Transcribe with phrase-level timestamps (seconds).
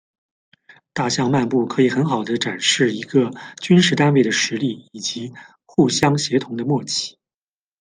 [0.93, 3.29] 大象漫步可以很好地展示一个
[3.61, 5.31] 军事单位的实力，以及
[5.63, 7.19] 互相协同的默契。